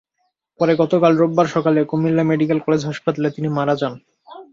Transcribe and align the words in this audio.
পরে 0.59 0.73
গতকাল 0.75 1.11
রোববার 1.17 1.47
সকালে 1.55 1.79
কুমিল্লা 1.83 2.23
মেডিকেল 2.23 2.59
কলেজ 2.65 2.81
হাসপাতালে 2.89 3.29
তিনি 3.35 3.49
মারা 3.57 3.75
যান। 3.81 3.93